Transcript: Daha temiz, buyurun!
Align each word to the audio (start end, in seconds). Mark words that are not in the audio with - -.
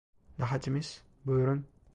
Daha 0.39 0.59
temiz, 0.59 1.01
buyurun! 1.25 1.65